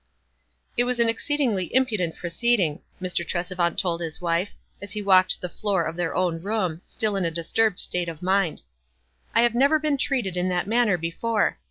[0.77, 3.23] "It was an exceedingly impudent proceed ing," Mr.
[3.23, 7.23] Tresevant told his wife, as he walked the floor of their own room, still in
[7.23, 8.63] a disturbed state of mind.
[9.35, 11.59] "I have never been treated in that manner before.